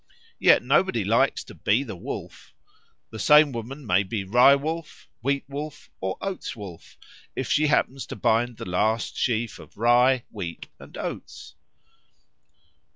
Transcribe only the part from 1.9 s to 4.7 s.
Wolf. The same woman may be Rye